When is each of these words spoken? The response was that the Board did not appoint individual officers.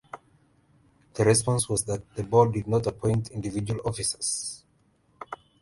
The 1.13 1.23
response 1.23 1.69
was 1.69 1.83
that 1.85 2.15
the 2.15 2.23
Board 2.23 2.53
did 2.53 2.65
not 2.67 2.87
appoint 2.87 3.29
individual 3.29 3.81
officers. 3.85 4.63